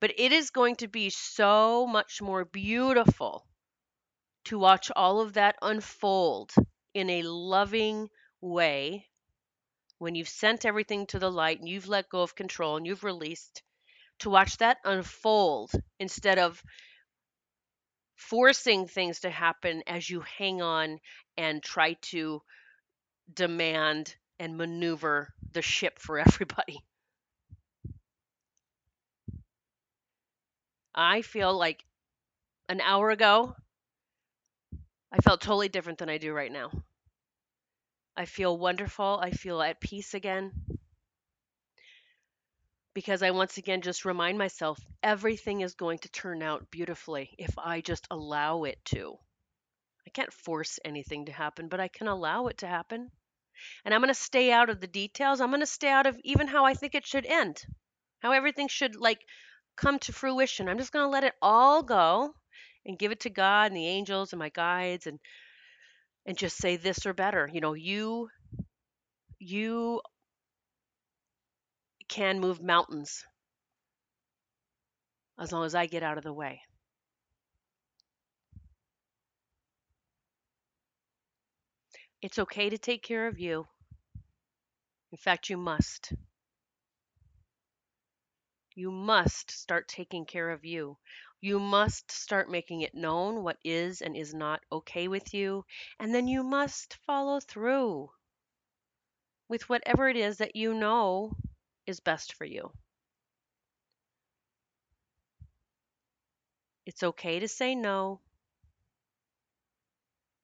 But 0.00 0.12
it 0.18 0.32
is 0.32 0.50
going 0.50 0.76
to 0.76 0.86
be 0.86 1.08
so 1.08 1.86
much 1.86 2.20
more 2.20 2.44
beautiful 2.44 3.46
to 4.44 4.58
watch 4.58 4.90
all 4.94 5.22
of 5.22 5.32
that 5.32 5.56
unfold 5.62 6.52
in 6.92 7.08
a 7.08 7.22
loving 7.22 8.10
way 8.40 9.06
when 9.98 10.14
you've 10.14 10.28
sent 10.28 10.64
everything 10.64 11.06
to 11.06 11.18
the 11.20 11.30
light 11.30 11.60
and 11.60 11.68
you've 11.68 11.88
let 11.88 12.08
go 12.08 12.22
of 12.22 12.34
control 12.34 12.76
and 12.76 12.86
you've 12.86 13.04
released 13.04 13.62
to 14.20 14.30
watch 14.30 14.56
that 14.58 14.78
unfold 14.84 15.72
instead 16.00 16.38
of 16.38 16.62
forcing 18.16 18.86
things 18.86 19.20
to 19.20 19.30
happen 19.30 19.82
as 19.86 20.10
you 20.10 20.20
hang 20.20 20.60
on 20.60 21.00
and 21.38 21.62
try 21.62 21.94
to 21.94 22.42
demand 23.32 24.16
and 24.38 24.56
maneuver 24.56 25.34
the 25.52 25.62
ship 25.62 25.98
for 25.98 26.18
everybody. 26.26 26.84
I 30.94 31.22
feel 31.22 31.56
like 31.56 31.82
an 32.68 32.80
hour 32.80 33.10
ago, 33.10 33.56
I 35.12 35.18
felt 35.18 35.42
totally 35.42 35.68
different 35.68 35.98
than 35.98 36.08
I 36.08 36.16
do 36.16 36.32
right 36.32 36.50
now. 36.50 36.70
I 38.18 38.24
feel 38.24 38.58
wonderful. 38.58 39.20
I 39.22 39.30
feel 39.30 39.62
at 39.62 39.80
peace 39.80 40.12
again. 40.12 40.50
Because 42.92 43.22
I 43.22 43.30
once 43.30 43.58
again 43.58 43.80
just 43.80 44.04
remind 44.04 44.36
myself 44.36 44.76
everything 45.04 45.60
is 45.60 45.74
going 45.74 46.00
to 46.00 46.08
turn 46.08 46.42
out 46.42 46.68
beautifully 46.68 47.30
if 47.38 47.56
I 47.56 47.80
just 47.80 48.08
allow 48.10 48.64
it 48.64 48.84
to. 48.86 49.16
I 50.04 50.10
can't 50.10 50.32
force 50.32 50.80
anything 50.84 51.26
to 51.26 51.32
happen, 51.32 51.68
but 51.68 51.78
I 51.78 51.86
can 51.86 52.08
allow 52.08 52.48
it 52.48 52.58
to 52.58 52.66
happen. 52.66 53.08
And 53.84 53.94
I'm 53.94 54.00
going 54.00 54.08
to 54.08 54.14
stay 54.14 54.50
out 54.50 54.68
of 54.68 54.80
the 54.80 54.88
details. 54.88 55.40
I'm 55.40 55.50
going 55.50 55.60
to 55.60 55.66
stay 55.66 55.90
out 55.90 56.06
of 56.06 56.18
even 56.24 56.48
how 56.48 56.64
I 56.64 56.74
think 56.74 56.96
it 56.96 57.06
should 57.06 57.24
end, 57.24 57.64
how 58.18 58.32
everything 58.32 58.66
should 58.66 58.96
like 58.96 59.20
come 59.76 60.00
to 60.00 60.12
fruition. 60.12 60.68
I'm 60.68 60.78
just 60.78 60.90
going 60.90 61.04
to 61.04 61.10
let 61.10 61.22
it 61.22 61.34
all 61.40 61.84
go 61.84 62.34
and 62.84 62.98
give 62.98 63.12
it 63.12 63.20
to 63.20 63.30
God 63.30 63.70
and 63.70 63.76
the 63.76 63.86
angels 63.86 64.32
and 64.32 64.40
my 64.40 64.48
guides 64.48 65.06
and 65.06 65.20
and 66.28 66.38
just 66.38 66.58
say 66.58 66.76
this 66.76 67.06
or 67.06 67.14
better. 67.14 67.50
You 67.52 67.60
know, 67.60 67.72
you 67.72 68.28
you 69.40 70.00
can 72.08 72.38
move 72.38 72.60
mountains 72.62 73.24
as 75.38 75.52
long 75.52 75.64
as 75.64 75.74
I 75.74 75.86
get 75.86 76.02
out 76.02 76.18
of 76.18 76.24
the 76.24 76.34
way. 76.34 76.60
It's 82.22 82.38
okay 82.38 82.70
to 82.70 82.78
take 82.78 83.02
care 83.02 83.26
of 83.26 83.40
you. 83.40 83.66
In 85.10 85.18
fact, 85.18 85.50
you 85.50 85.56
must. 85.56 86.12
You 88.74 88.92
must 88.92 89.50
start 89.50 89.88
taking 89.88 90.24
care 90.24 90.50
of 90.50 90.64
you. 90.64 90.98
You 91.40 91.60
must 91.60 92.10
start 92.10 92.50
making 92.50 92.80
it 92.80 92.94
known 92.94 93.42
what 93.44 93.58
is 93.64 94.02
and 94.02 94.16
is 94.16 94.34
not 94.34 94.64
okay 94.72 95.08
with 95.08 95.32
you, 95.32 95.64
and 95.98 96.14
then 96.14 96.26
you 96.26 96.42
must 96.42 96.94
follow 97.06 97.40
through 97.40 98.10
with 99.48 99.68
whatever 99.68 100.08
it 100.08 100.16
is 100.16 100.38
that 100.38 100.56
you 100.56 100.74
know 100.74 101.36
is 101.86 102.00
best 102.00 102.34
for 102.34 102.44
you. 102.44 102.72
It's 106.86 107.02
okay 107.02 107.38
to 107.38 107.48
say 107.48 107.74
no. 107.74 108.20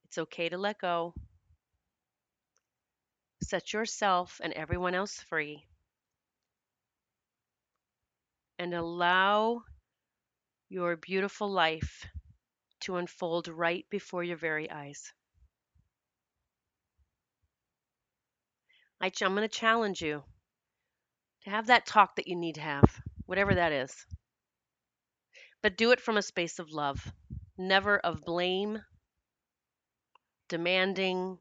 It's 0.05 0.19
okay 0.19 0.49
to 0.49 0.59
let 0.59 0.79
go. 0.79 1.15
Set 3.43 3.73
yourself 3.73 4.41
and 4.43 4.53
everyone 4.53 4.95
else 4.95 5.21
free. 5.21 5.67
And 8.59 8.75
allow 8.75 9.65
your 10.75 10.97
beautiful 10.97 11.49
life 11.49 12.05
to 12.81 12.97
unfold 12.97 13.47
right 13.47 13.87
before 13.91 14.25
your 14.25 14.37
very 14.37 14.69
eyes. 14.69 15.13
I, 19.01 19.13
am 19.23 19.37
going 19.37 19.49
to 19.49 19.49
challenge 19.49 20.03
you 20.03 20.25
to 21.45 21.51
have 21.51 21.69
that 21.69 21.87
talk 21.87 22.17
that 22.17 22.27
you 22.27 22.35
need 22.35 22.57
to 22.57 22.61
have, 22.61 23.01
whatever 23.27 23.55
that 23.55 23.71
is. 23.71 23.95
But 25.63 25.77
do 25.77 25.93
it 25.93 26.01
from 26.01 26.17
a 26.17 26.23
space 26.23 26.59
of 26.59 26.73
love, 26.73 27.13
never 27.57 27.97
of 28.01 28.25
blame, 28.25 28.83
demanding. 30.49 31.39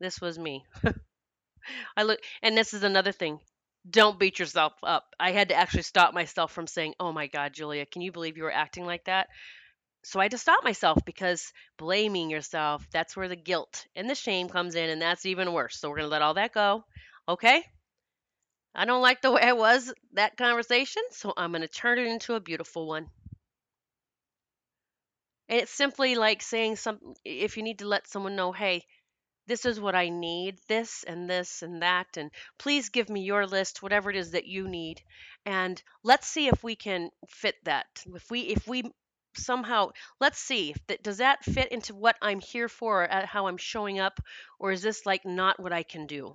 This 0.00 0.20
was 0.20 0.36
me. 0.36 0.64
I 1.96 2.02
look, 2.02 2.18
and 2.42 2.58
this 2.58 2.74
is 2.74 2.82
another 2.82 3.12
thing. 3.12 3.38
Don't 3.90 4.18
beat 4.18 4.38
yourself 4.38 4.72
up. 4.82 5.14
I 5.20 5.32
had 5.32 5.50
to 5.50 5.54
actually 5.54 5.82
stop 5.82 6.14
myself 6.14 6.52
from 6.52 6.66
saying, 6.66 6.94
"Oh 6.98 7.12
my 7.12 7.26
God, 7.26 7.52
Julia, 7.52 7.84
can 7.84 8.00
you 8.00 8.10
believe 8.12 8.38
you 8.38 8.44
were 8.44 8.50
acting 8.50 8.86
like 8.86 9.04
that?" 9.04 9.28
So 10.04 10.20
I 10.20 10.24
had 10.24 10.32
to 10.32 10.38
stop 10.38 10.64
myself 10.64 11.04
because 11.04 11.52
blaming 11.78 12.30
yourself, 12.30 12.86
that's 12.92 13.16
where 13.16 13.28
the 13.28 13.36
guilt 13.36 13.86
and 13.96 14.10
the 14.10 14.14
shame 14.16 14.48
comes 14.48 14.74
in, 14.76 14.90
and 14.90 15.02
that's 15.02 15.26
even 15.26 15.52
worse. 15.52 15.78
So 15.80 15.90
we're 15.90 15.96
going 15.98 16.06
to 16.06 16.12
let 16.12 16.22
all 16.22 16.34
that 16.34 16.52
go. 16.54 16.84
Okay? 17.28 17.64
I 18.74 18.86
don't 18.86 19.02
like 19.02 19.20
the 19.20 19.30
way 19.30 19.42
I 19.42 19.52
was 19.52 19.92
that 20.14 20.38
conversation, 20.38 21.02
so 21.10 21.34
I'm 21.36 21.52
going 21.52 21.60
to 21.60 21.68
turn 21.68 21.98
it 21.98 22.06
into 22.06 22.32
a 22.32 22.40
beautiful 22.40 22.86
one. 22.86 23.10
And 25.50 25.60
it's 25.60 25.72
simply 25.72 26.14
like 26.14 26.40
saying 26.40 26.76
some 26.76 27.14
if 27.24 27.58
you 27.58 27.62
need 27.62 27.80
to 27.80 27.86
let 27.86 28.06
someone 28.08 28.34
know, 28.34 28.52
"Hey, 28.52 28.86
this 29.48 29.64
is 29.64 29.80
what 29.80 29.94
I 29.94 30.10
need, 30.10 30.58
this 30.68 31.04
and 31.04 31.28
this 31.28 31.62
and 31.62 31.82
that, 31.82 32.16
and 32.16 32.30
please 32.58 32.90
give 32.90 33.08
me 33.08 33.22
your 33.22 33.46
list, 33.46 33.82
whatever 33.82 34.10
it 34.10 34.16
is 34.16 34.32
that 34.32 34.46
you 34.46 34.68
need, 34.68 35.02
and 35.46 35.82
let's 36.04 36.28
see 36.28 36.48
if 36.48 36.62
we 36.62 36.76
can 36.76 37.10
fit 37.28 37.56
that. 37.64 37.86
If 38.14 38.30
we 38.30 38.40
if 38.40 38.68
we 38.68 38.84
somehow 39.34 39.90
let's 40.20 40.38
see 40.38 40.70
if 40.70 40.86
that 40.88 41.02
does 41.02 41.18
that 41.18 41.44
fit 41.44 41.72
into 41.72 41.94
what 41.94 42.16
I'm 42.20 42.40
here 42.40 42.68
for, 42.68 43.04
or 43.04 43.26
how 43.26 43.46
I'm 43.46 43.56
showing 43.56 43.98
up, 43.98 44.20
or 44.58 44.70
is 44.70 44.82
this 44.82 45.06
like 45.06 45.24
not 45.24 45.58
what 45.58 45.72
I 45.72 45.82
can 45.82 46.06
do? 46.06 46.34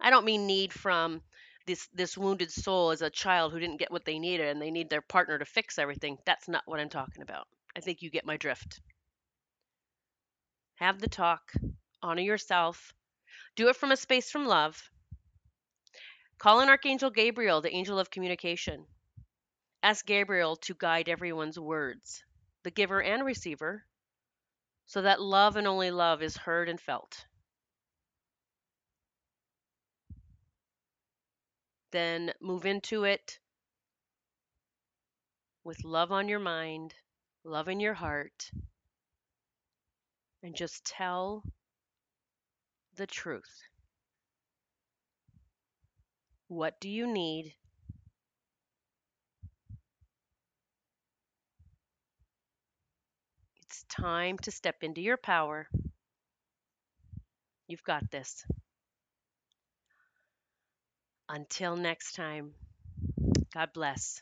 I 0.00 0.10
don't 0.10 0.24
mean 0.24 0.46
need 0.46 0.72
from 0.72 1.20
this 1.66 1.88
this 1.94 2.16
wounded 2.16 2.52
soul 2.52 2.90
as 2.90 3.02
a 3.02 3.10
child 3.10 3.52
who 3.52 3.58
didn't 3.58 3.78
get 3.78 3.90
what 3.90 4.04
they 4.04 4.18
needed 4.18 4.48
and 4.48 4.62
they 4.62 4.70
need 4.70 4.88
their 4.88 5.00
partner 5.00 5.38
to 5.38 5.44
fix 5.44 5.78
everything. 5.78 6.18
That's 6.24 6.46
not 6.46 6.62
what 6.66 6.78
I'm 6.78 6.90
talking 6.90 7.22
about. 7.22 7.48
I 7.76 7.80
think 7.80 8.02
you 8.02 8.10
get 8.10 8.26
my 8.26 8.36
drift. 8.36 8.80
Have 10.76 11.00
the 11.00 11.08
talk, 11.08 11.52
honor 12.02 12.22
yourself, 12.22 12.92
do 13.56 13.68
it 13.68 13.76
from 13.76 13.92
a 13.92 13.96
space 13.96 14.30
from 14.30 14.46
love. 14.46 14.90
Call 16.38 16.60
on 16.60 16.68
Archangel 16.68 17.10
Gabriel, 17.10 17.60
the 17.60 17.74
angel 17.74 17.98
of 17.98 18.10
communication. 18.10 18.86
Ask 19.82 20.04
Gabriel 20.04 20.56
to 20.56 20.74
guide 20.74 21.08
everyone's 21.08 21.58
words, 21.58 22.24
the 22.64 22.70
giver 22.70 23.00
and 23.00 23.24
receiver, 23.24 23.84
so 24.86 25.02
that 25.02 25.20
love 25.20 25.56
and 25.56 25.66
only 25.66 25.90
love 25.90 26.22
is 26.22 26.36
heard 26.36 26.68
and 26.68 26.80
felt. 26.80 27.24
Then 31.92 32.32
move 32.40 32.66
into 32.66 33.04
it 33.04 33.38
with 35.62 35.84
love 35.84 36.10
on 36.10 36.28
your 36.28 36.40
mind, 36.40 36.94
love 37.44 37.68
in 37.68 37.78
your 37.78 37.94
heart, 37.94 38.50
and 40.44 40.54
just 40.54 40.84
tell 40.84 41.42
the 42.96 43.06
truth. 43.06 43.62
What 46.48 46.78
do 46.80 46.88
you 46.90 47.06
need? 47.10 47.54
It's 53.62 53.84
time 53.84 54.36
to 54.40 54.50
step 54.50 54.76
into 54.82 55.00
your 55.00 55.16
power. 55.16 55.66
You've 57.66 57.82
got 57.82 58.10
this. 58.10 58.44
Until 61.30 61.74
next 61.74 62.12
time, 62.12 62.52
God 63.54 63.70
bless. 63.72 64.20